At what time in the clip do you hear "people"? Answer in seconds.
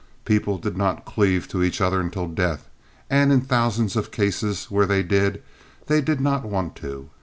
0.25-0.57